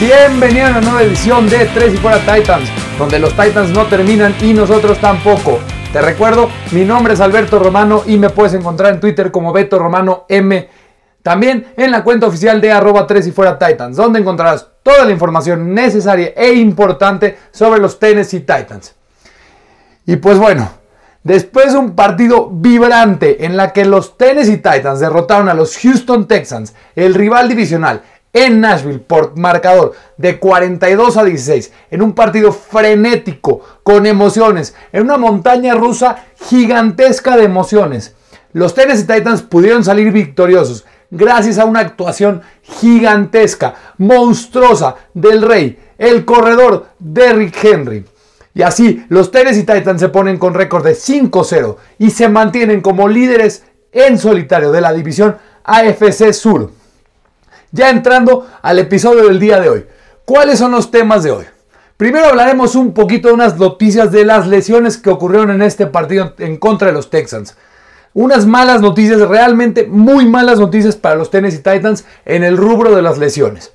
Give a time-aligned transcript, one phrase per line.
[0.00, 4.34] Bienvenido a una nueva edición de 3 y fuera Titans, donde los Titans no terminan
[4.40, 5.58] y nosotros tampoco.
[5.92, 9.78] Te recuerdo, mi nombre es Alberto Romano y me puedes encontrar en Twitter como Beto
[9.78, 10.70] Romano M.
[11.22, 15.10] También en la cuenta oficial de arroba 3 y fuera Titans, donde encontrarás toda la
[15.10, 18.94] información necesaria e importante sobre los Tennessee Titans.
[20.06, 20.70] Y pues bueno,
[21.24, 26.26] después de un partido vibrante en la que los Tennessee Titans derrotaron a los Houston
[26.26, 28.00] Texans, el rival divisional,
[28.32, 35.02] en Nashville por marcador de 42 a 16, en un partido frenético, con emociones, en
[35.02, 38.14] una montaña rusa gigantesca de emociones.
[38.52, 46.24] Los Tennessee Titans pudieron salir victoriosos gracias a una actuación gigantesca, monstruosa del rey, el
[46.24, 48.04] corredor Derrick Henry.
[48.54, 53.08] Y así, los Tennessee Titans se ponen con récord de 5-0 y se mantienen como
[53.08, 56.79] líderes en solitario de la división AFC Sur.
[57.72, 59.86] Ya entrando al episodio del día de hoy.
[60.24, 61.44] ¿Cuáles son los temas de hoy?
[61.96, 66.34] Primero hablaremos un poquito de unas noticias de las lesiones que ocurrieron en este partido
[66.38, 67.56] en contra de los Texans.
[68.12, 73.02] Unas malas noticias, realmente muy malas noticias para los Tennessee Titans en el rubro de
[73.02, 73.72] las lesiones.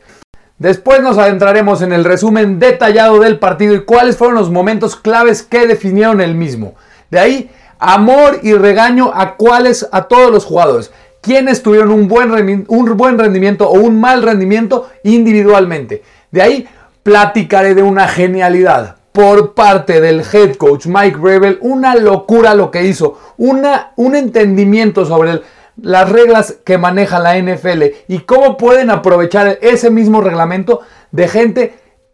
[0.57, 5.41] Después nos adentraremos en el resumen detallado del partido y cuáles fueron los momentos claves
[5.41, 6.75] que definieron el mismo.
[7.11, 10.91] De ahí, amor y regaño a cuáles a todos los jugadores
[11.25, 16.03] quienes tuvieron un buen, un buen rendimiento o un mal rendimiento individualmente.
[16.29, 16.67] De ahí
[17.01, 22.85] platicaré de una genialidad por parte del head coach Mike Rebel, una locura lo que
[22.85, 25.41] hizo, una, un entendimiento sobre
[25.81, 30.81] las reglas que maneja la NFL y cómo pueden aprovechar ese mismo reglamento
[31.11, 31.73] de gente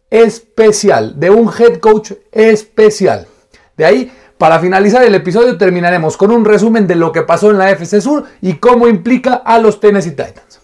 [0.09, 3.27] especial, de un head coach especial.
[3.75, 7.59] De ahí para finalizar el episodio terminaremos con un resumen de lo que pasó en
[7.59, 10.59] la FC Sur y cómo implica a los Tennessee Titans.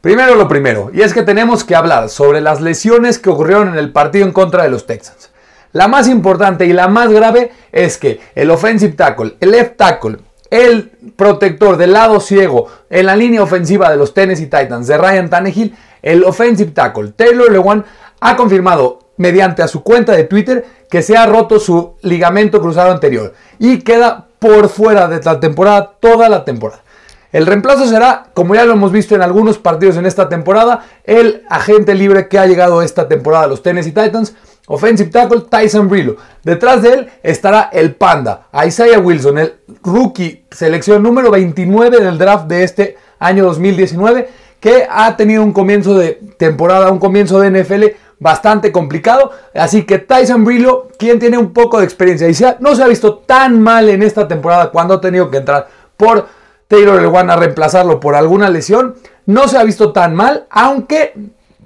[0.00, 3.74] Primero lo primero, y es que tenemos que hablar sobre las lesiones que ocurrieron en
[3.74, 5.28] el partido en contra de los Texans.
[5.72, 10.20] La más importante y la más grave es que el offensive tackle, el left tackle,
[10.48, 15.28] el protector del lado ciego en la línea ofensiva de los Tennessee Titans de Ryan
[15.28, 17.84] Tannehill, el offensive tackle Taylor Lewan
[18.20, 20.64] ha confirmado mediante a su cuenta de Twitter
[20.94, 25.94] que se ha roto su ligamento cruzado anterior y queda por fuera de la temporada
[25.98, 26.84] toda la temporada.
[27.32, 31.42] El reemplazo será, como ya lo hemos visto en algunos partidos en esta temporada, el
[31.50, 34.36] agente libre que ha llegado esta temporada a los Tennessee Titans,
[34.68, 36.14] offensive tackle Tyson Brillo.
[36.44, 42.46] Detrás de él estará el Panda, Isaiah Wilson, el rookie selección número 29 del draft
[42.46, 44.28] de este año 2019,
[44.60, 47.84] que ha tenido un comienzo de temporada, un comienzo de NFL
[48.24, 49.32] bastante complicado.
[49.54, 53.18] Así que Tyson Brillo, quien tiene un poco de experiencia y no se ha visto
[53.18, 55.68] tan mal en esta temporada cuando ha tenido que entrar
[55.98, 56.26] por
[56.66, 58.94] Taylor Lewan a reemplazarlo por alguna lesión,
[59.26, 61.12] no se ha visto tan mal, aunque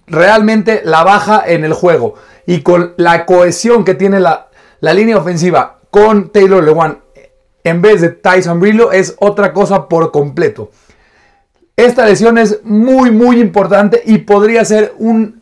[0.08, 2.14] realmente la baja en el juego
[2.44, 4.48] y con la cohesión que tiene la,
[4.80, 6.98] la línea ofensiva con Taylor Lewan
[7.62, 10.72] en vez de Tyson Brillo es otra cosa por completo.
[11.76, 15.37] Esta lesión es muy muy importante y podría ser un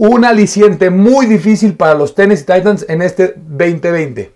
[0.00, 4.32] un aliciente muy difícil para los Tennessee Titans en este 2020.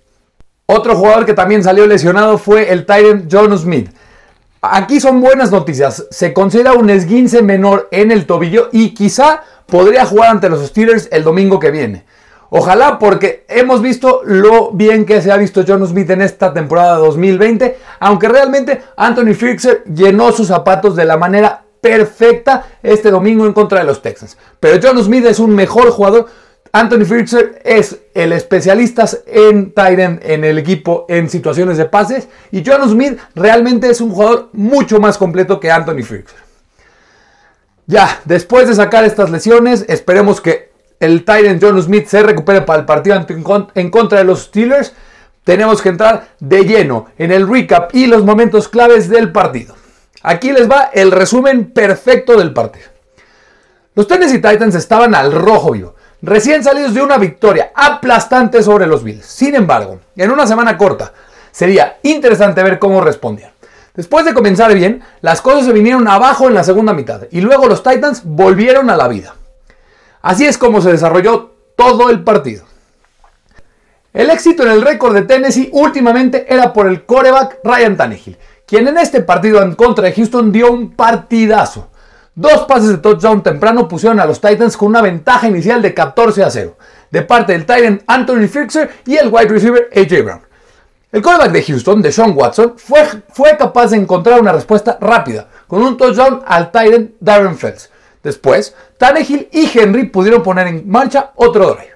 [0.66, 3.88] Otro jugador que también salió lesionado fue el Titan John Smith.
[4.60, 6.06] Aquí son buenas noticias.
[6.10, 11.08] Se considera un esguince menor en el tobillo y quizá podría jugar ante los Steelers
[11.10, 12.04] el domingo que viene.
[12.50, 16.98] Ojalá porque hemos visto lo bien que se ha visto John Smith en esta temporada
[16.98, 23.52] 2020, aunque realmente Anthony Fixer llenó sus zapatos de la manera perfecta este domingo en
[23.52, 24.38] contra de los Texans.
[24.58, 26.28] Pero John Smith es un mejor jugador.
[26.72, 32.26] Anthony Fritzer es el especialista en Tyrant en el equipo en situaciones de pases.
[32.50, 36.38] Y John Smith realmente es un jugador mucho más completo que Anthony Fritzer.
[37.86, 42.80] Ya, después de sacar estas lesiones, esperemos que el Tyrant John Smith se recupere para
[42.80, 43.22] el partido
[43.74, 44.94] en contra de los Steelers.
[45.44, 49.74] Tenemos que entrar de lleno en el recap y los momentos claves del partido.
[50.26, 52.86] Aquí les va el resumen perfecto del partido.
[53.94, 59.04] Los Tennessee Titans estaban al rojo vivo, recién salidos de una victoria aplastante sobre los
[59.04, 59.26] Bills.
[59.26, 61.12] Sin embargo, en una semana corta,
[61.52, 63.52] sería interesante ver cómo respondían.
[63.92, 67.66] Después de comenzar bien, las cosas se vinieron abajo en la segunda mitad y luego
[67.66, 69.34] los Titans volvieron a la vida.
[70.22, 72.64] Así es como se desarrolló todo el partido.
[74.14, 78.88] El éxito en el récord de Tennessee últimamente era por el coreback Ryan Tannehill, quien
[78.88, 81.88] en este partido en contra de Houston dio un partidazo.
[82.34, 86.42] Dos pases de touchdown temprano pusieron a los Titans con una ventaja inicial de 14
[86.42, 86.76] a 0,
[87.10, 90.40] de parte del Titan Anthony Fixer y el wide receiver AJ Brown.
[91.12, 95.80] El quarterback de Houston, Deshaun Watson, fue, fue capaz de encontrar una respuesta rápida, con
[95.80, 97.88] un touchdown al Titan Darren Fells.
[98.20, 101.92] Después, Tannehill y Henry pudieron poner en marcha otro drive.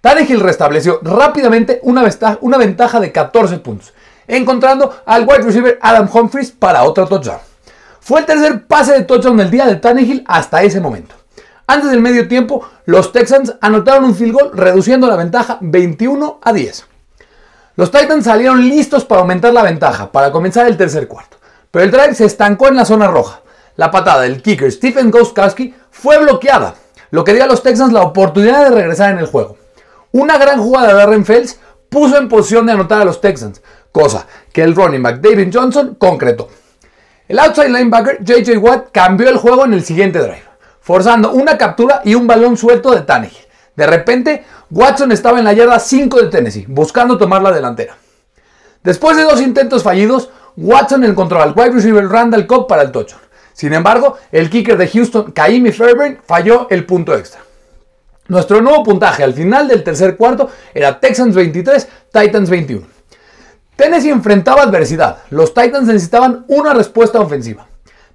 [0.00, 3.92] Tannehill restableció rápidamente una ventaja, una ventaja de 14 puntos,
[4.28, 7.38] encontrando al wide receiver Adam Humphries para otro touchdown.
[8.00, 11.14] Fue el tercer pase de touchdown del día de Tannehill hasta ese momento.
[11.66, 16.52] Antes del medio tiempo, los Texans anotaron un field goal reduciendo la ventaja 21 a
[16.52, 16.86] 10.
[17.74, 21.36] Los Titans salieron listos para aumentar la ventaja para comenzar el tercer cuarto,
[21.70, 23.40] pero el drive se estancó en la zona roja.
[23.74, 26.76] La patada del kicker Stephen Gostkowski fue bloqueada,
[27.10, 29.58] lo que dio a los Texans la oportunidad de regresar en el juego.
[30.12, 31.58] Una gran jugada de Darren Fells
[31.90, 33.60] puso en posición de anotar a los Texans,
[33.96, 36.50] cosa que el running back David Johnson concretó.
[37.26, 40.44] El outside linebacker JJ Watt cambió el juego en el siguiente drive,
[40.82, 43.46] forzando una captura y un balón suelto de Tannehill.
[43.74, 47.96] De repente, Watson estaba en la yarda 5 de Tennessee, buscando tomar la delantera.
[48.82, 50.28] Después de dos intentos fallidos,
[50.58, 53.22] Watson encontró al wide receiver Randall Cobb para el touchdown.
[53.54, 57.40] Sin embargo, el kicker de Houston, Kaimi Fairbairn, falló el punto extra.
[58.28, 62.95] Nuestro nuevo puntaje al final del tercer cuarto era Texans 23, Titans 21.
[63.76, 65.18] Tennessee enfrentaba adversidad.
[65.30, 67.68] Los Titans necesitaban una respuesta ofensiva.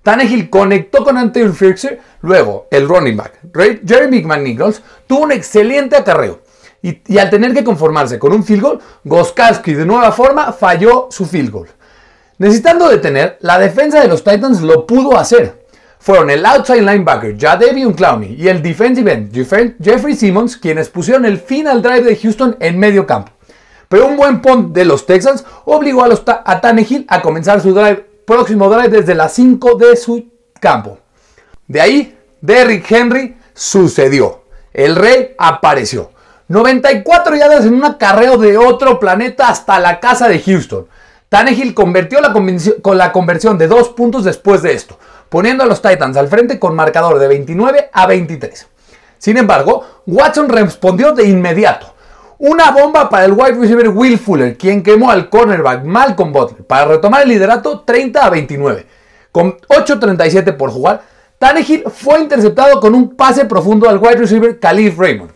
[0.04, 3.40] Tannehill conectó con Anthony Fixer, luego el running back
[3.86, 6.42] Jeremy McNichols tuvo un excelente acarreo
[6.82, 11.28] y, al tener que conformarse con un field goal, Goskowski de nueva forma falló su
[11.28, 11.68] field goal.
[12.40, 15.62] Necesitando detener, la defensa de los Titans lo pudo hacer.
[16.00, 21.38] Fueron el outside linebacker Jadevion Clowney y el defensive end Jeffrey Simmons quienes pusieron el
[21.38, 23.32] final drive de Houston en medio campo.
[23.92, 27.74] Pero un buen punt de los Texans obligó a, los a Tannehill a comenzar su
[27.74, 30.28] drive, próximo drive desde las 5 de su
[30.62, 30.98] campo.
[31.68, 34.44] De ahí, Derrick Henry sucedió.
[34.72, 36.12] El rey apareció.
[36.48, 40.88] 94 yardas en un acarreo de otro planeta hasta la casa de Houston.
[41.28, 42.34] Tannehill convirtió la
[42.82, 44.98] con la conversión de dos puntos después de esto,
[45.28, 48.68] poniendo a los Titans al frente con marcador de 29 a 23.
[49.18, 51.91] Sin embargo, Watson respondió de inmediato.
[52.44, 56.86] Una bomba para el wide receiver Will Fuller, quien quemó al cornerback Malcolm Butler para
[56.86, 58.88] retomar el liderato 30 a 29.
[59.32, 61.04] Con 8.37 por jugar,
[61.38, 65.30] Tannehill fue interceptado con un pase profundo al wide receiver Khalif Raymond.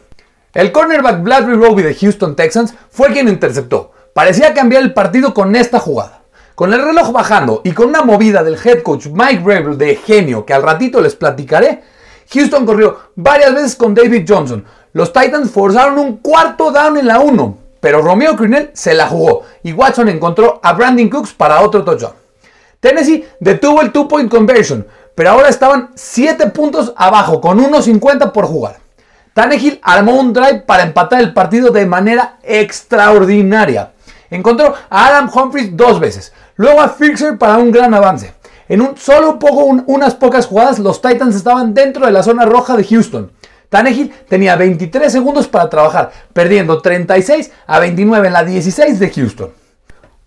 [0.51, 5.55] El cornerback Bradley Roby de Houston Texans fue quien interceptó, Parecía cambiar el partido con
[5.55, 6.23] esta jugada.
[6.55, 10.43] Con el reloj bajando y con una movida del head coach Mike Vrabel de genio
[10.43, 11.83] que al ratito les platicaré,
[12.33, 14.65] Houston corrió varias veces con David Johnson.
[14.95, 19.41] Los Titans forzaron un cuarto down en la 1, pero Romeo Crennel se la jugó
[19.61, 22.13] y Watson encontró a Brandon Cooks para otro touchdown.
[22.79, 28.77] Tennessee detuvo el two-point conversion, pero ahora estaban 7 puntos abajo con 1.50 por jugar.
[29.33, 33.91] Tannehill armó un drive para empatar el partido de manera extraordinaria.
[34.29, 38.33] Encontró a Adam Humphries dos veces, luego a Fixer para un gran avance.
[38.69, 42.77] En un solo poco, unas pocas jugadas, los Titans estaban dentro de la zona roja
[42.77, 43.29] de Houston.
[43.75, 49.49] Tannehill tenía 23 segundos para trabajar, perdiendo 36 a 29 en la 16 de Houston.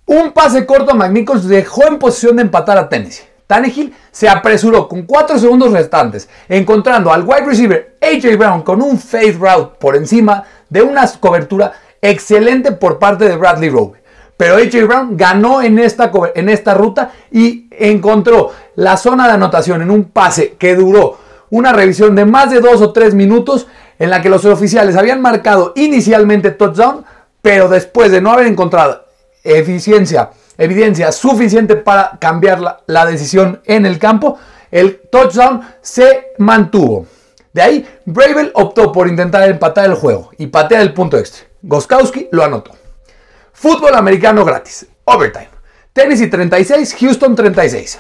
[0.05, 3.25] Un pase corto a McNichols dejó en posición de empatar a Tennessee.
[3.47, 8.99] Tannehill se apresuró con 4 segundos restantes, encontrando al wide receiver AJ Brown con un
[8.99, 13.95] fade route por encima de una cobertura excelente por parte de Bradley Rowe.
[14.37, 19.81] Pero AJ Brown ganó en esta, en esta ruta y encontró la zona de anotación
[19.81, 23.67] en un pase que duró una revisión de más de dos o tres minutos
[23.99, 27.05] en la que los oficiales habían marcado inicialmente touchdown,
[27.43, 29.05] pero después de no haber encontrado
[29.43, 34.39] eficiencia, evidencia suficiente para cambiar la, la decisión en el campo,
[34.71, 37.07] el touchdown se mantuvo.
[37.53, 41.49] De ahí, Bravel optó por intentar empatar el juego y patear el punto extra.
[41.63, 42.73] Goskowski lo anotó.
[43.53, 44.87] Fútbol americano gratis.
[45.05, 45.49] Overtime.
[45.93, 47.99] Tennessee 36, Houston 36.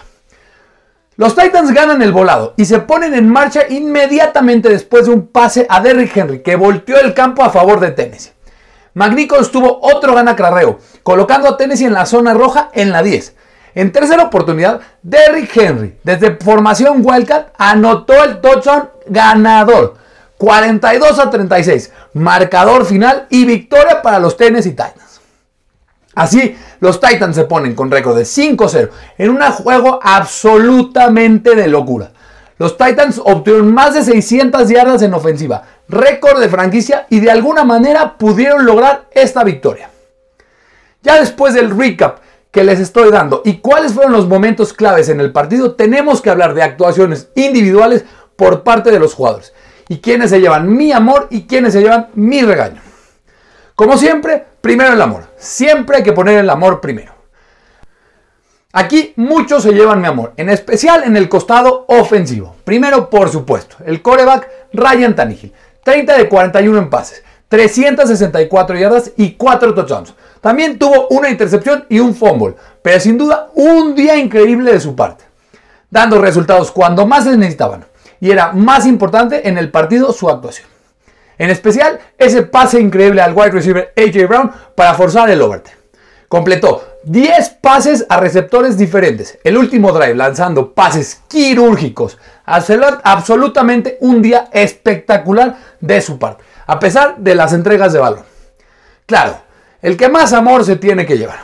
[1.18, 5.66] Los Titans ganan el volado y se ponen en marcha inmediatamente después de un pase
[5.68, 8.30] a Derrick Henry que volteó el campo a favor de Tennessee.
[8.94, 13.34] McNichols tuvo otro gran aclarreo, colocando a Tennessee en la zona roja en la 10.
[13.74, 19.96] En tercera oportunidad, Derrick Henry, desde formación Wildcat, anotó el touchdown ganador.
[20.36, 25.07] 42 a 36, marcador final y victoria para los Tennessee Titans.
[26.18, 32.10] Así, los Titans se ponen con récord de 5-0 en un juego absolutamente de locura.
[32.58, 37.62] Los Titans obtuvieron más de 600 yardas en ofensiva, récord de franquicia y de alguna
[37.62, 39.90] manera pudieron lograr esta victoria.
[41.02, 42.18] Ya después del recap
[42.50, 46.30] que les estoy dando y cuáles fueron los momentos claves en el partido, tenemos que
[46.30, 49.52] hablar de actuaciones individuales por parte de los jugadores
[49.88, 52.87] y quiénes se llevan mi amor y quiénes se llevan mi regaño.
[53.78, 55.28] Como siempre, primero el amor.
[55.36, 57.12] Siempre hay que poner el amor primero.
[58.72, 62.56] Aquí muchos se llevan mi amor, en especial en el costado ofensivo.
[62.64, 65.52] Primero, por supuesto, el coreback Ryan Tannehill,
[65.84, 70.12] 30 de 41 en pases, 364 yardas y 4 touchdowns.
[70.40, 74.96] También tuvo una intercepción y un fumble, pero sin duda un día increíble de su
[74.96, 75.22] parte,
[75.88, 77.84] dando resultados cuando más se necesitaban.
[78.18, 80.66] Y era más importante en el partido su actuación.
[81.38, 85.76] En especial ese pase increíble al wide receiver AJ Brown para forzar el overtime.
[86.28, 89.38] Completó 10 pases a receptores diferentes.
[89.44, 92.18] El último drive lanzando pases quirúrgicos.
[92.44, 96.44] Absolutamente un día espectacular de su parte.
[96.66, 98.24] A pesar de las entregas de balón.
[99.06, 99.40] Claro,
[99.80, 101.38] el que más amor se tiene que llevar.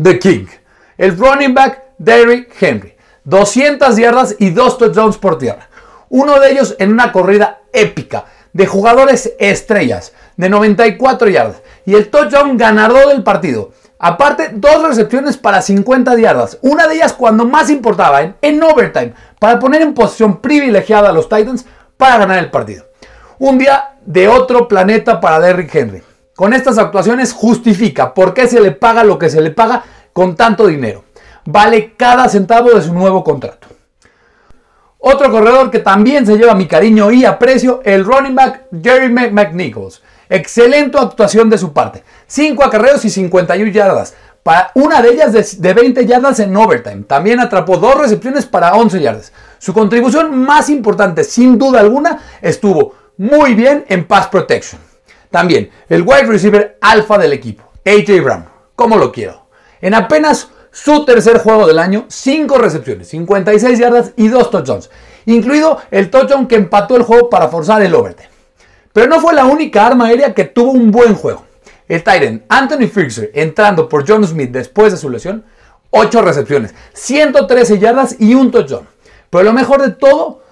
[0.00, 0.46] The King.
[0.96, 2.94] El running back Derrick Henry.
[3.24, 5.68] 200 yardas y 2 touchdowns por tierra.
[6.10, 12.08] Uno de ellos en una corrida épica de jugadores estrellas de 94 yardas y el
[12.08, 13.70] touchdown ganador del partido.
[13.98, 19.12] Aparte, dos recepciones para 50 yardas, una de ellas cuando más importaba, en, en overtime,
[19.38, 21.66] para poner en posición privilegiada a los Titans
[21.96, 22.86] para ganar el partido.
[23.38, 26.02] Un día de otro planeta para Derrick Henry.
[26.34, 30.36] Con estas actuaciones justifica por qué se le paga lo que se le paga con
[30.36, 31.04] tanto dinero.
[31.44, 33.68] Vale cada centavo de su nuevo contrato.
[35.02, 40.02] Otro corredor que también se lleva mi cariño y aprecio, el running back Jeremy McNichols.
[40.28, 42.04] Excelente actuación de su parte.
[42.26, 44.14] 5 acarreos y 51 yardas.
[44.42, 47.04] Para una de ellas de, 20 yardas en overtime.
[47.06, 49.32] También atrapó dos recepciones para 11 yardas.
[49.58, 54.80] Su contribución más importante, sin duda alguna, estuvo muy bien en pass protection.
[55.30, 58.44] También el wide receiver alfa del equipo, AJ Brown.
[58.76, 59.46] Como lo quiero.
[59.80, 64.90] En apenas su tercer juego del año, 5 recepciones, 56 yardas y 2 touchdowns,
[65.26, 68.28] incluido el touchdown que empató el juego para forzar el overtime.
[68.92, 71.44] Pero no fue la única arma aérea que tuvo un buen juego.
[71.88, 75.44] El Tyrant Anthony Fixer entrando por John Smith después de su lesión,
[75.90, 78.86] 8 recepciones, 113 yardas y un touchdown.
[79.28, 80.42] Pero lo mejor de todo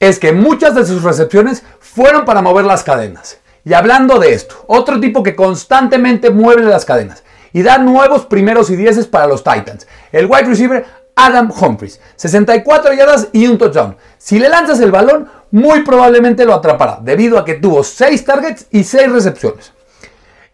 [0.00, 3.38] es que muchas de sus recepciones fueron para mover las cadenas.
[3.64, 8.70] Y hablando de esto, otro tipo que constantemente mueve las cadenas y da nuevos primeros
[8.70, 9.86] y dieces para los Titans.
[10.10, 13.96] El wide receiver Adam Humphries, 64 yardas y un touchdown.
[14.18, 18.66] Si le lanzas el balón, muy probablemente lo atrapará, debido a que tuvo 6 targets
[18.70, 19.72] y 6 recepciones.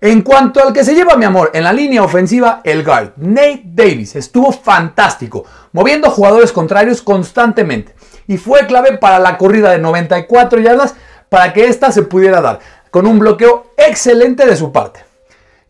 [0.01, 3.63] En cuanto al que se lleva mi amor en la línea ofensiva, el guard Nate
[3.65, 7.95] Davis estuvo fantástico, moviendo jugadores contrarios constantemente
[8.29, 10.95] y fue clave para la corrida de 94 yardas
[11.29, 15.08] para que ésta se pudiera dar, con un bloqueo excelente de su parte.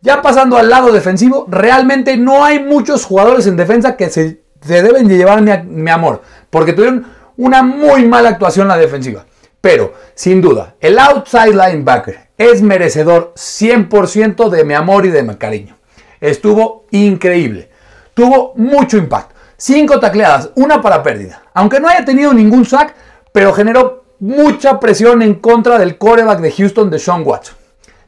[0.01, 5.07] Ya pasando al lado defensivo, realmente no hay muchos jugadores en defensa que se, deben
[5.07, 9.25] de llevar mi, amor, porque tuvieron una muy mala actuación en la defensiva.
[9.61, 15.35] Pero, sin duda, el outside linebacker es merecedor 100% de mi amor y de mi
[15.35, 15.75] cariño.
[16.21, 17.69] Estuvo increíble.
[18.13, 19.35] Tuvo mucho impacto.
[19.57, 21.43] Cinco tacleadas, una para pérdida.
[21.53, 22.95] Aunque no haya tenido ningún sack,
[23.33, 27.55] pero generó mucha presión en contra del coreback de Houston de Sean Watson.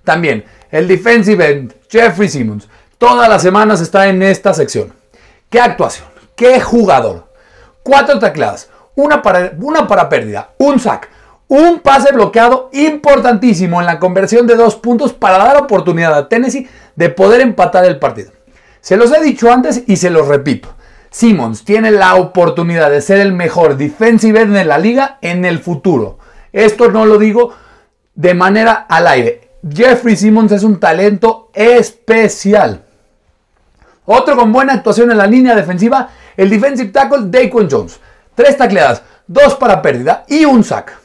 [0.05, 4.93] También el defensive end Jeffrey Simmons, todas las semanas está en esta sección.
[5.49, 6.07] ¿Qué actuación?
[6.35, 7.27] ¿Qué jugador?
[7.83, 11.09] Cuatro tacleadas, una para, una para pérdida, un sack,
[11.47, 16.69] un pase bloqueado importantísimo en la conversión de dos puntos para dar oportunidad a Tennessee
[16.95, 18.31] de poder empatar el partido.
[18.79, 20.69] Se los he dicho antes y se los repito.
[21.09, 25.59] Simmons tiene la oportunidad de ser el mejor defensive end de la liga en el
[25.59, 26.19] futuro.
[26.53, 27.53] Esto no lo digo
[28.15, 29.50] de manera al aire.
[29.69, 32.83] Jeffrey Simmons es un talento especial.
[34.05, 37.99] Otro con buena actuación en la línea defensiva, el defensive tackle Daquan Jones.
[38.33, 40.97] Tres tacleadas, dos para pérdida y un sack.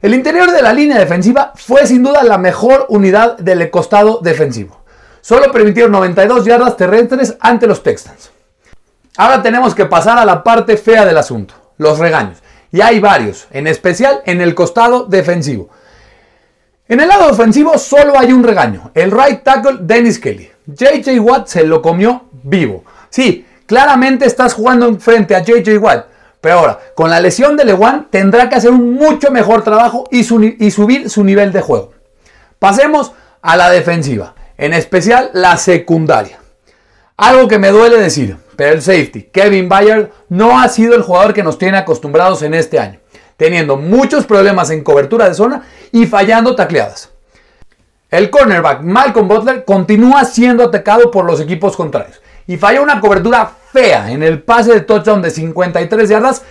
[0.00, 4.80] El interior de la línea defensiva fue sin duda la mejor unidad del costado defensivo.
[5.20, 8.30] Solo permitieron 92 yardas terrestres ante los Texans.
[9.16, 12.38] Ahora tenemos que pasar a la parte fea del asunto, los regaños.
[12.72, 15.68] Y hay varios, en especial en el costado defensivo.
[16.90, 18.90] En el lado ofensivo solo hay un regaño.
[18.94, 20.50] El right tackle Dennis Kelly.
[20.66, 22.82] JJ Watt se lo comió vivo.
[23.10, 26.06] Sí, claramente estás jugando frente a JJ Watt.
[26.40, 30.24] Pero ahora, con la lesión de Lewan, tendrá que hacer un mucho mejor trabajo y,
[30.24, 31.92] subir su nivel de juego.
[32.58, 36.40] Pasemos a la defensiva, en especial la secundaria.
[37.16, 41.34] Algo que me duele decir, pero el safety, Kevin Bayard, no ha sido el jugador
[41.34, 42.98] que nos tiene acostumbrados en este año
[43.40, 47.08] teniendo muchos problemas en cobertura de zona y fallando tacleadas.
[48.10, 53.50] El cornerback Malcolm Butler continúa siendo atacado por los equipos contrarios y falló una cobertura
[53.72, 56.42] fea en el pase de touchdown de 53 yardas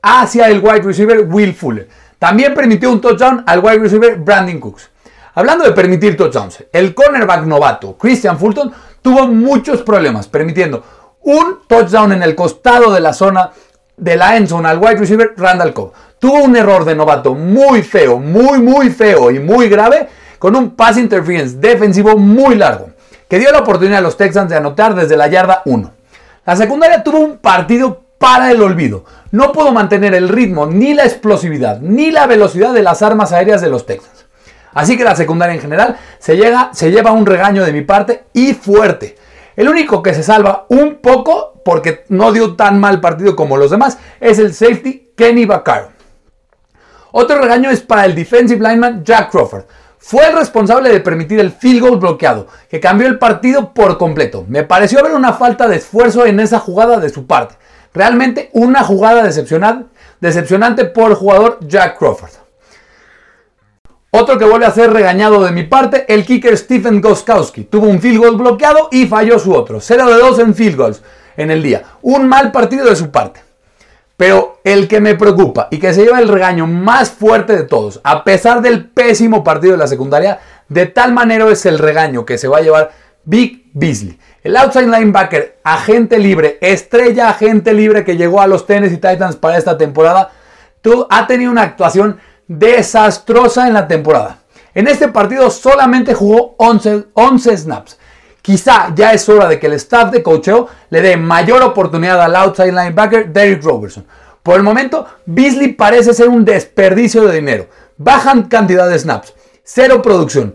[0.00, 1.86] hacia el wide receiver Will Fuller.
[2.18, 4.88] También permitió un touchdown al wide receiver Brandon Cooks.
[5.34, 10.82] Hablando de permitir touchdowns, el cornerback novato Christian Fulton tuvo muchos problemas, permitiendo
[11.24, 13.50] un touchdown en el costado de la zona
[13.98, 15.92] de la endzone al wide receiver Randall Cobb.
[16.18, 20.70] Tuvo un error de novato muy feo, muy, muy feo y muy grave con un
[20.70, 22.90] pass interference defensivo muy largo
[23.28, 25.92] que dio la oportunidad a los Texans de anotar desde la yarda 1.
[26.46, 29.04] La secundaria tuvo un partido para el olvido.
[29.30, 33.60] No pudo mantener el ritmo, ni la explosividad, ni la velocidad de las armas aéreas
[33.60, 34.26] de los Texans.
[34.72, 38.24] Así que la secundaria en general se, llega, se lleva un regaño de mi parte
[38.32, 39.16] y fuerte.
[39.56, 43.70] El único que se salva un poco, porque no dio tan mal partido como los
[43.70, 45.88] demás, es el safety Kenny Vaccaro.
[47.12, 49.64] Otro regaño es para el defensive lineman Jack Crawford.
[49.98, 54.44] Fue el responsable de permitir el field goal bloqueado, que cambió el partido por completo.
[54.48, 57.56] Me pareció haber una falta de esfuerzo en esa jugada de su parte.
[57.92, 59.88] Realmente una jugada decepcionante,
[60.20, 62.30] decepcionante por el jugador Jack Crawford.
[64.10, 67.64] Otro que vuelve a ser regañado de mi parte, el kicker Stephen Goskowski.
[67.64, 69.80] Tuvo un field goal bloqueado y falló su otro.
[69.80, 71.02] 0 de 2 en field goals
[71.38, 71.84] en el día.
[72.02, 73.40] Un mal partido de su parte.
[74.18, 78.00] Pero el que me preocupa y que se lleva el regaño más fuerte de todos,
[78.02, 82.36] a pesar del pésimo partido de la secundaria, de tal manera es el regaño que
[82.36, 82.90] se va a llevar
[83.24, 84.18] Big Beasley.
[84.42, 89.56] El outside linebacker, agente libre, estrella agente libre que llegó a los Tennessee Titans para
[89.56, 90.32] esta temporada,
[91.10, 94.38] ha tenido una actuación desastrosa en la temporada.
[94.74, 97.98] En este partido solamente jugó 11, 11 snaps.
[98.42, 102.36] Quizá ya es hora de que el staff de cocheo le dé mayor oportunidad al
[102.36, 104.06] outside linebacker Derrick Robertson.
[104.42, 107.66] Por el momento, Beasley parece ser un desperdicio de dinero.
[107.98, 110.54] Bajan cantidad de snaps, cero producción.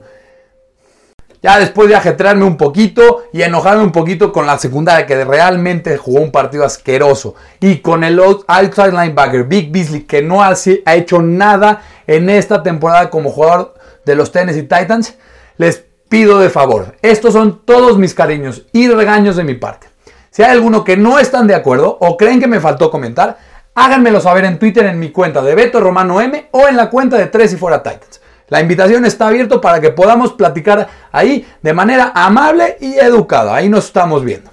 [1.44, 5.98] Ya después de ajetrearme un poquito y enojarme un poquito con la secundaria que realmente
[5.98, 10.54] jugó un partido asqueroso y con el outside linebacker Big Beasley que no ha,
[10.86, 13.74] hecho nada en esta temporada como jugador
[14.06, 15.16] de los Tennessee Titans,
[15.58, 16.96] les pido de favor.
[17.02, 19.88] Estos son todos mis cariños y regaños de mi parte.
[20.30, 23.40] Si hay alguno que no están de acuerdo o creen que me faltó comentar,
[23.74, 27.18] háganmelo saber en Twitter en mi cuenta de Beto Romano M o en la cuenta
[27.18, 28.22] de Tres y Fuera Titans.
[28.50, 33.56] La invitación está abierta para que podamos platicar ahí de manera amable y educada.
[33.56, 34.52] Ahí nos estamos viendo.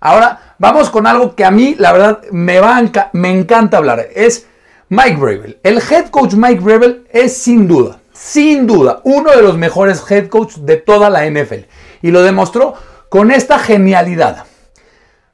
[0.00, 4.08] Ahora vamos con algo que a mí, la verdad, me, va me encanta hablar.
[4.16, 4.48] Es
[4.88, 5.60] Mike Bravel.
[5.62, 10.28] El head coach Mike Bravel es sin duda, sin duda, uno de los mejores head
[10.28, 11.66] coach de toda la NFL.
[12.02, 12.74] Y lo demostró
[13.08, 14.44] con esta genialidad.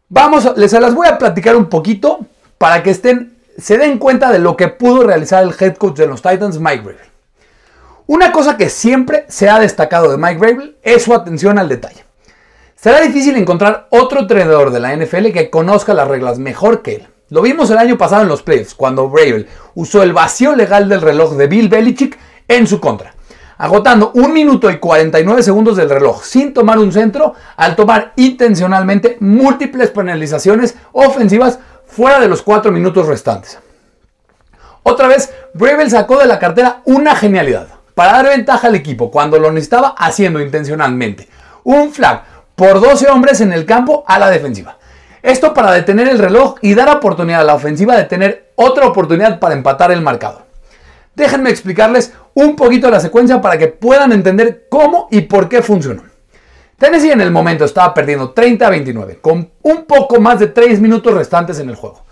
[0.08, 2.20] Vamos, les las voy a platicar un poquito
[2.56, 6.06] para que estén, se den cuenta de lo que pudo realizar el head coach de
[6.06, 7.08] los Titans, Mike Bravel.
[8.06, 12.04] Una cosa que siempre se ha destacado de Mike Vrabel es su atención al detalle.
[12.74, 17.08] Será difícil encontrar otro entrenador de la NFL que conozca las reglas mejor que él.
[17.28, 21.02] Lo vimos el año pasado en los playoffs, cuando Vrabel usó el vacío legal del
[21.02, 23.14] reloj de Bill Belichick en su contra,
[23.58, 29.18] agotando un minuto y 49 segundos del reloj sin tomar un centro al tomar intencionalmente
[29.20, 33.58] múltiples penalizaciones ofensivas fuera de los cuatro minutos restantes.
[34.82, 39.38] Otra vez, Vrabel sacó de la cartera una genialidad para dar ventaja al equipo cuando
[39.38, 41.28] lo necesitaba haciendo intencionalmente.
[41.64, 42.22] Un flag
[42.54, 44.78] por 12 hombres en el campo a la defensiva.
[45.22, 49.38] Esto para detener el reloj y dar oportunidad a la ofensiva de tener otra oportunidad
[49.40, 50.47] para empatar el marcador.
[51.18, 56.04] Déjenme explicarles un poquito la secuencia para que puedan entender cómo y por qué funcionó.
[56.78, 60.80] Tennessee en el momento estaba perdiendo 30 a 29, con un poco más de 3
[60.80, 62.04] minutos restantes en el juego.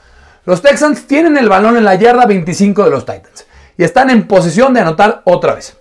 [0.44, 3.46] Los Texans tienen el balón en la yarda 25 de los Titans
[3.78, 5.76] y están en posición de anotar otra vez.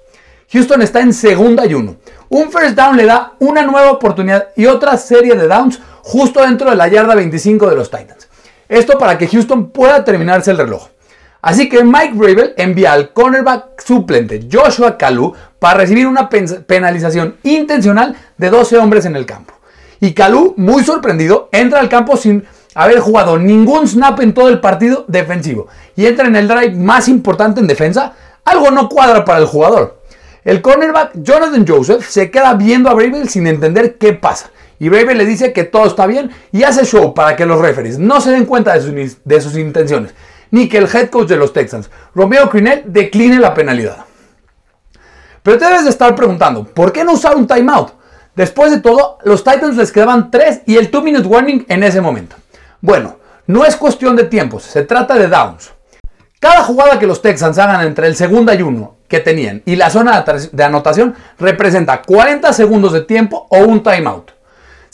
[0.52, 1.96] Houston está en segunda y uno.
[2.30, 6.70] Un first down le da una nueva oportunidad y otra serie de downs justo dentro
[6.70, 8.30] de la yarda 25 de los Titans.
[8.70, 10.90] Esto para que Houston pueda terminarse el reloj.
[11.46, 18.16] Así que Mike Rabel envía al cornerback suplente Joshua Kalu para recibir una penalización intencional
[18.36, 19.54] de 12 hombres en el campo.
[20.00, 24.60] Y Kalu, muy sorprendido, entra al campo sin haber jugado ningún snap en todo el
[24.60, 29.38] partido defensivo y entra en el drive más importante en defensa, algo no cuadra para
[29.38, 30.02] el jugador.
[30.44, 34.50] El cornerback Jonathan Joseph se queda viendo a Bravel sin entender qué pasa.
[34.80, 38.00] Y Bravel le dice que todo está bien y hace show para que los referees
[38.00, 40.16] no se den cuenta de sus intenciones,
[40.52, 44.06] ni que el head coach de los Texans, Romeo Crennel, decline la penalidad.
[45.44, 47.92] Pero te debes de estar preguntando, ¿por qué no usar un timeout?
[48.36, 52.02] Después de todo, los Titans les quedaban 3 y el 2 minute warning en ese
[52.02, 52.36] momento.
[52.82, 55.72] Bueno, no es cuestión de tiempos, se trata de downs.
[56.40, 59.90] Cada jugada que los Texans hagan entre el segundo y uno que tenían y la
[59.90, 64.35] zona de anotación representa 40 segundos de tiempo o un timeout.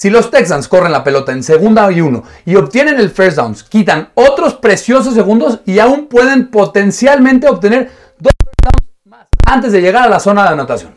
[0.02, 3.62] Si los Texans corren la pelota en segunda y uno y obtienen el first downs,
[3.62, 9.80] quitan otros preciosos segundos y aún pueden potencialmente obtener dos first downs más antes de
[9.80, 10.96] llegar a la zona de anotación.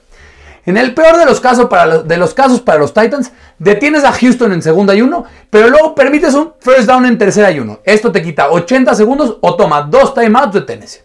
[0.65, 4.05] En el peor de los, casos para los, de los casos para los Titans, detienes
[4.05, 7.61] a Houston en segunda y uno, pero luego permites un first down en tercera y
[7.61, 7.81] uno.
[7.85, 11.01] Esto te quita 80 segundos o toma dos timeouts de Tennessee.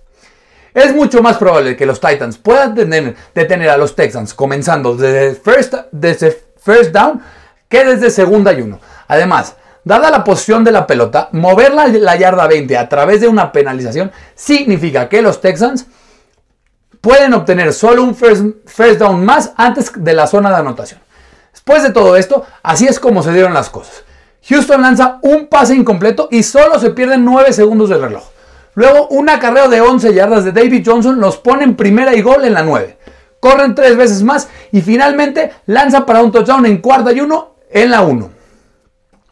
[0.74, 5.74] Es mucho más probable que los Titans puedan detener, a los Texans comenzando desde first,
[5.92, 6.32] desde
[6.64, 7.22] first down
[7.70, 8.80] que desde segunda y uno.
[9.08, 13.28] Además, dada la posición de la pelota, mover la, la yarda 20 a través de
[13.28, 15.86] una penalización significa que los Texans
[17.00, 21.00] pueden obtener solo un first, down más antes de la zona de anotación.
[21.52, 24.04] Después de todo esto, así es como se dieron las cosas.
[24.48, 28.24] Houston lanza un pase incompleto y solo se pierden 9 segundos del reloj.
[28.76, 32.46] Luego, un acarreo de 11 yardas de David Johnson los pone en primera y gol
[32.46, 32.98] en la 9.
[33.40, 37.92] Corren tres veces más y finalmente lanza para un touchdown en cuarta y uno en
[37.92, 38.30] la 1.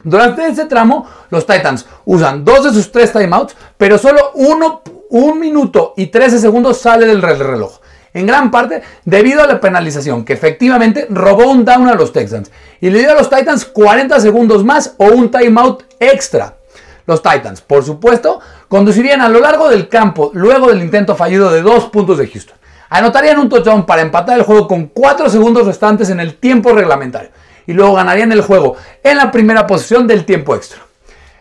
[0.04, 5.40] Durante ese tramo, los Titans usan dos de sus tres timeouts, pero solo uno un
[5.40, 7.80] minuto y 13 segundos sale del reloj.
[8.14, 12.52] En gran parte debido a la penalización que efectivamente robó un down a los Texans
[12.80, 16.56] y le dio a los Titans 40 segundos más o un timeout extra.
[17.06, 21.62] Los Titans, por supuesto, conducirían a lo largo del campo luego del intento fallido de
[21.62, 22.58] dos puntos de Houston.
[22.90, 27.32] Anotarían un touchdown para empatar el juego con 4 segundos restantes en el tiempo reglamentario
[27.68, 30.80] y luego ganarían el juego en la primera posición del tiempo extra.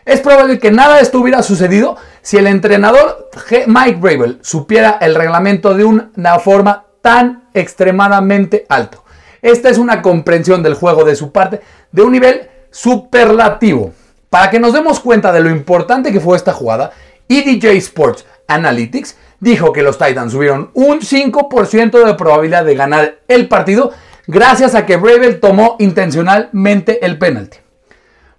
[0.04, 3.30] Es probable que nada de esto hubiera sucedido si el entrenador
[3.66, 9.04] Mike Bravel supiera el reglamento de una forma tan extremadamente alto.
[9.42, 11.60] Esta es una comprensión del juego de su parte
[11.90, 13.92] de un nivel superlativo.
[14.30, 16.90] Para que nos demos cuenta de lo importante que fue esta jugada,
[17.28, 23.48] EDJ Sports Analytics dijo que los Titans tuvieron un 5% de probabilidad de ganar el
[23.48, 23.92] partido
[24.26, 27.58] gracias a que Bravel tomó intencionalmente el penalti.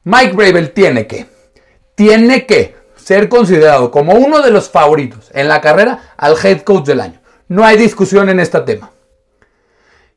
[0.04, 1.26] Mike Bravel tiene que
[1.96, 6.86] tiene que ser considerado como uno de los favoritos en la carrera al head coach
[6.86, 7.20] del año.
[7.48, 8.92] No hay discusión en este tema.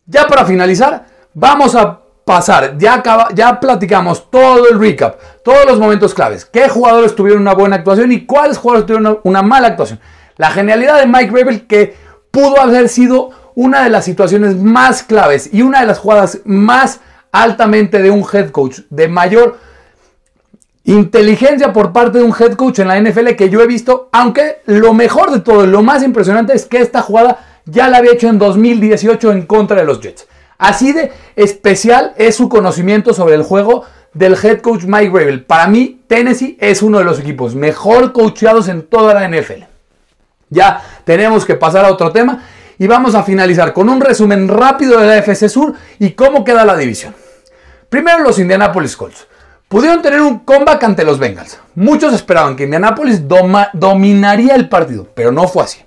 [0.04, 3.02] Ya para finalizar, vamos a pasar, ya,
[3.34, 8.12] ya platicamos todo el recap, todos los momentos claves, qué jugadores tuvieron una buena actuación
[8.12, 10.00] y cuáles jugadores tuvieron una, mala actuación.
[10.36, 11.96] La genialidad de Mike Rebel que
[12.30, 17.00] pudo haber sido una de las situaciones más claves y una de las jugadas más
[17.30, 19.58] altamente de un head coach de mayor
[20.84, 24.62] inteligencia por parte de un head coach en la NFL que yo he visto, aunque
[24.64, 28.28] lo mejor de todo, lo más impresionante es que esta jugada ya la había hecho
[28.28, 30.26] en 2018 en contra de los Jets.
[30.56, 35.44] Así de especial es su conocimiento sobre el juego del head coach Mike Gravel.
[35.44, 39.64] Para mí, Tennessee es uno de los equipos mejor coacheados en toda la NFL.
[40.48, 42.42] Ya tenemos que pasar a otro tema
[42.80, 46.64] y vamos a finalizar con un resumen rápido de la FC Sur y cómo queda
[46.64, 47.14] la división.
[47.90, 49.26] Primero los Indianapolis Colts.
[49.68, 51.60] Pudieron tener un comeback ante los Bengals.
[51.74, 53.24] Muchos esperaban que Indianapolis
[53.74, 55.80] dominaría el partido, pero no fue así.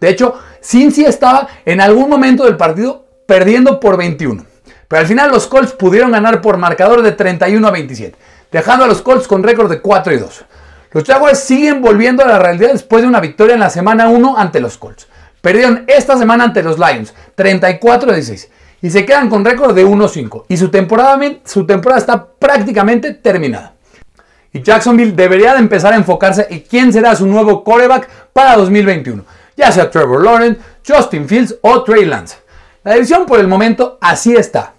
[0.00, 4.46] De hecho, Cincy estaba en algún momento del partido perdiendo por 21.
[4.86, 8.16] Pero al final los Colts pudieron ganar por marcador de 31 a 27,
[8.52, 10.44] dejando a los Colts con récord de 4 y 2.
[10.92, 14.38] Los Jaguars siguen volviendo a la realidad después de una victoria en la semana 1
[14.38, 15.08] ante los Colts.
[15.46, 18.50] Perdieron esta semana ante los Lions, 34 a 16
[18.82, 23.74] y se quedan con récord de 1-5 y su temporada, su temporada está prácticamente terminada.
[24.52, 29.24] Y Jacksonville debería de empezar a enfocarse en quién será su nuevo quarterback para 2021,
[29.56, 32.38] ya sea Trevor Lawrence, Justin Fields o Trey Lance.
[32.82, 34.72] La división por el momento así está.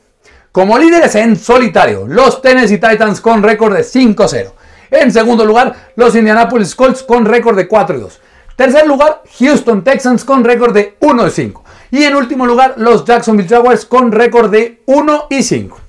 [0.52, 4.52] Como líderes en solitario, los Tennessee Titans con récord de 5-0.
[4.92, 8.20] En segundo lugar, los Indianapolis Colts con récord de 4-2.
[8.58, 11.62] Tercer lugar, Houston Texans con récord de 1-5.
[11.92, 15.80] Y en último lugar, los Jacksonville Jaguars con récord de 1 y 5.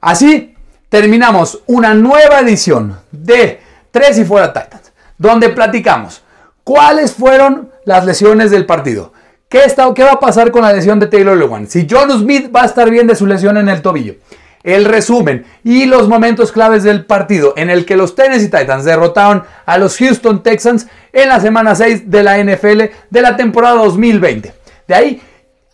[0.00, 0.54] Así
[0.88, 6.22] terminamos una nueva edición de 3 y fuera Titans, donde platicamos
[6.62, 9.12] cuáles fueron las lesiones del partido.
[9.48, 11.66] ¿Qué, está, ¿Qué va a pasar con la lesión de Taylor Lewan?
[11.66, 14.14] Si John Smith va a estar bien de su lesión en el tobillo.
[14.64, 19.42] El resumen y los momentos claves del partido en el que los Tennessee Titans derrotaron
[19.66, 24.54] a los Houston Texans en la semana 6 de la NFL de la temporada 2020.
[24.86, 25.22] De ahí,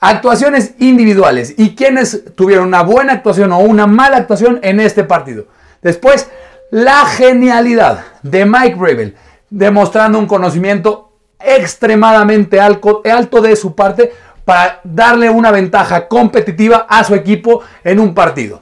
[0.01, 5.47] actuaciones individuales y quienes tuvieron una buena actuación o una mala actuación en este partido.
[5.83, 6.29] Después,
[6.71, 9.17] la genialidad de Mike Ravel,
[9.51, 13.03] demostrando un conocimiento extremadamente alto
[13.41, 14.13] de su parte
[14.45, 18.61] para darle una ventaja competitiva a su equipo en un partido.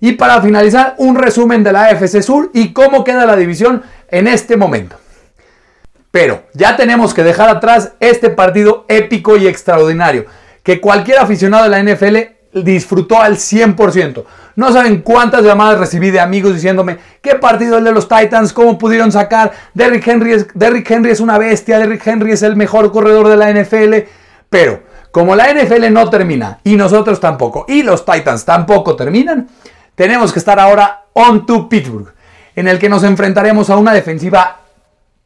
[0.00, 4.28] Y para finalizar, un resumen de la AFC Sur y cómo queda la división en
[4.28, 4.96] este momento.
[6.10, 10.26] Pero ya tenemos que dejar atrás este partido épico y extraordinario,
[10.62, 14.24] que cualquier aficionado de la NFL disfrutó al 100%.
[14.54, 18.78] No saben cuántas llamadas recibí de amigos diciéndome qué partido el de los Titans, cómo
[18.78, 22.90] pudieron sacar, Derrick Henry es, Derrick Henry es una bestia, Derrick Henry es el mejor
[22.92, 24.08] corredor de la NFL,
[24.48, 24.80] pero
[25.10, 29.48] Como la NFL no termina y nosotros tampoco y los Titans tampoco terminan,
[29.96, 32.12] tenemos que estar ahora on to Pittsburgh,
[32.54, 34.60] en el que nos enfrentaremos a una defensiva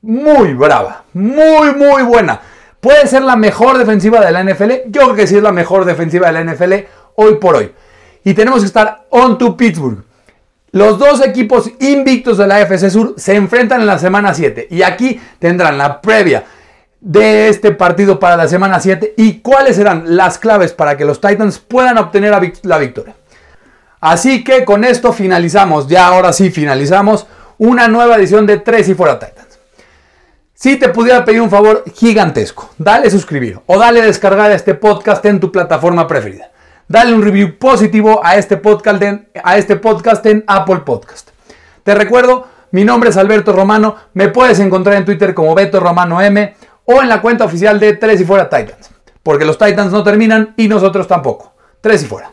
[0.01, 2.41] muy brava, muy muy buena.
[2.81, 5.85] Puede ser la mejor defensiva de la NFL, yo creo que sí es la mejor
[5.85, 6.73] defensiva de la NFL
[7.17, 7.73] hoy por hoy.
[8.25, 10.03] Y tenemos que estar on to Pittsburgh.
[10.73, 14.83] Los dos equipos invictos de la FC Sur se enfrentan en la semana 7 y
[14.83, 16.45] aquí tendrán la previa
[17.01, 21.21] de este partido para la semana 7 y cuáles serán las claves para que los
[21.21, 22.31] Titans puedan obtener
[22.63, 23.17] la victoria.
[24.01, 27.27] Así que con esto finalizamos, ya ahora sí finalizamos,
[27.59, 29.59] una nueva edición de 3 y fuera Titans.
[30.55, 35.41] Si te pudiera pedir un favor gigantesco, dale suscribir o dale descargar este podcast en
[35.41, 36.51] tu plataforma preferida.
[36.89, 41.31] Dale un review positivo a este podcast en, a este podcast en Apple Podcast.
[41.83, 46.21] Te recuerdo, mi nombre es Alberto Romano, me puedes encontrar en Twitter como Beto Romano
[46.21, 48.91] M o en la cuenta oficial de Tres y Fuera Titans.
[49.23, 51.55] Porque los Titans no terminan y nosotros tampoco.
[51.81, 52.33] Tres y Fuera.